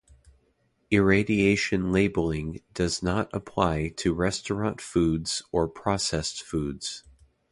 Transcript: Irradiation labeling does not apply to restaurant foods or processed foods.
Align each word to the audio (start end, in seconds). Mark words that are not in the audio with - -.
Irradiation 0.89 1.91
labeling 1.91 2.63
does 2.73 3.03
not 3.03 3.29
apply 3.35 3.89
to 3.97 4.15
restaurant 4.15 4.81
foods 4.81 5.43
or 5.51 5.67
processed 5.67 6.41
foods. 6.41 7.03